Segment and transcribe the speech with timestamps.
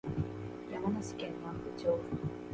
[0.71, 1.99] 山梨県南部町